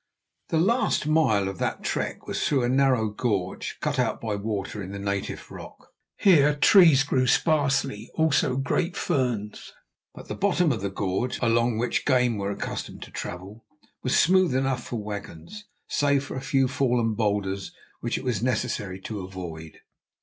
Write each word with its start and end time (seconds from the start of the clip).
The 0.49 0.57
last 0.57 1.05
mile 1.05 1.47
of 1.47 1.59
that 1.59 1.83
trek 1.83 2.25
was 2.25 2.41
through 2.43 2.63
a 2.63 2.69
narrow 2.69 3.09
gorge 3.11 3.77
cut 3.81 3.99
out 3.99 4.19
by 4.19 4.35
water 4.35 4.81
in 4.81 4.91
the 4.93 4.97
native 4.97 5.51
rock. 5.51 5.89
Here 6.17 6.55
trees 6.55 7.03
grew 7.03 7.27
sparsely, 7.27 8.09
also 8.15 8.55
great 8.57 8.97
ferns, 8.97 9.73
but 10.15 10.27
the 10.27 10.33
bottom 10.33 10.71
of 10.71 10.81
the 10.81 10.89
gorge, 10.89 11.37
along 11.39 11.77
which 11.77 12.03
game 12.03 12.39
were 12.39 12.49
accustomed 12.49 13.03
to 13.03 13.11
travel, 13.11 13.63
was 14.01 14.19
smooth 14.19 14.55
enough 14.55 14.83
for 14.83 14.95
wagons, 14.95 15.65
save 15.87 16.23
for 16.23 16.35
a 16.35 16.41
few 16.41 16.67
fallen 16.67 17.13
boulders, 17.13 17.71
which 17.99 18.17
it 18.17 18.23
was 18.23 18.41
necessary 18.41 18.99
to 19.01 19.19
avoid. 19.19 19.81